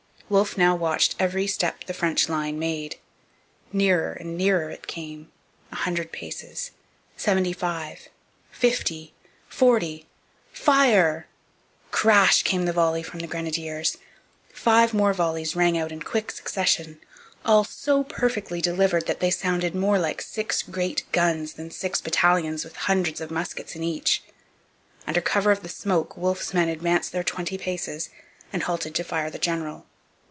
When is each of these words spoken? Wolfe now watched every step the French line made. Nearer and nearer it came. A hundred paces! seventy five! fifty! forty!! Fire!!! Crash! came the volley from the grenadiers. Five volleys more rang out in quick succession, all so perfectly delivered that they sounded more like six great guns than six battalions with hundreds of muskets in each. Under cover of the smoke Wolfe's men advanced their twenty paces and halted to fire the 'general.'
Wolfe 0.31 0.57
now 0.57 0.75
watched 0.77 1.17
every 1.19 1.45
step 1.45 1.83
the 1.83 1.93
French 1.93 2.29
line 2.29 2.57
made. 2.57 2.95
Nearer 3.73 4.13
and 4.13 4.37
nearer 4.37 4.69
it 4.69 4.87
came. 4.87 5.29
A 5.73 5.75
hundred 5.75 6.13
paces! 6.13 6.71
seventy 7.17 7.51
five! 7.51 8.07
fifty! 8.49 9.13
forty!! 9.49 10.07
Fire!!! 10.53 11.27
Crash! 11.91 12.43
came 12.43 12.63
the 12.63 12.71
volley 12.71 13.03
from 13.03 13.19
the 13.19 13.27
grenadiers. 13.27 13.97
Five 14.53 14.91
volleys 14.91 15.53
more 15.53 15.59
rang 15.59 15.77
out 15.77 15.91
in 15.91 16.01
quick 16.01 16.31
succession, 16.31 17.01
all 17.43 17.65
so 17.65 18.01
perfectly 18.05 18.61
delivered 18.61 19.07
that 19.07 19.19
they 19.19 19.31
sounded 19.31 19.75
more 19.75 19.99
like 19.99 20.21
six 20.21 20.63
great 20.63 21.03
guns 21.11 21.51
than 21.55 21.71
six 21.71 21.99
battalions 21.99 22.63
with 22.63 22.77
hundreds 22.87 23.19
of 23.19 23.31
muskets 23.31 23.75
in 23.75 23.83
each. 23.83 24.23
Under 25.05 25.19
cover 25.19 25.51
of 25.51 25.61
the 25.61 25.67
smoke 25.67 26.15
Wolfe's 26.15 26.53
men 26.53 26.69
advanced 26.69 27.11
their 27.11 27.21
twenty 27.21 27.57
paces 27.57 28.09
and 28.53 28.63
halted 28.63 28.95
to 28.95 29.03
fire 29.03 29.29
the 29.29 29.37
'general.' 29.37 29.87